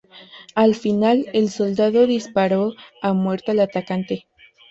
Al 0.55 0.73
final, 0.73 1.27
el 1.31 1.51
soldado 1.51 2.07
disparó 2.07 2.73
a 3.03 3.13
muerte 3.13 3.51
al 3.51 3.59
atacante. 3.59 4.25